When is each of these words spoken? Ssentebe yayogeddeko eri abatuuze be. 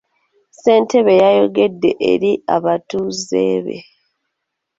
Ssentebe 0.53 1.13
yayogeddeko 1.23 2.03
eri 2.11 2.31
abatuuze 2.55 3.43
be. 3.63 3.77